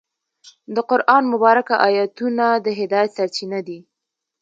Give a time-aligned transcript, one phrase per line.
[0.75, 3.79] د قرآن مبارکه آیتونه د هدایت سرچینه دي.